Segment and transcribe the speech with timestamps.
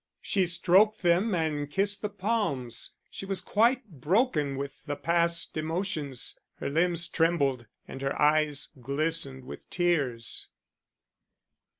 [0.23, 2.93] She stroked them and kissed the palms.
[3.11, 9.45] She was quite broken with the past emotions; her limbs trembled and her eyes glistened
[9.45, 10.47] with tears.